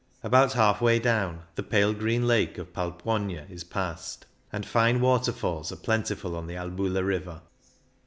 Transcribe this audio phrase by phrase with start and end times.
[0.23, 5.71] About half way down the pale green lake of Palpuogna is passed, and fine waterfalls
[5.71, 7.41] are plentiful on the Albula river.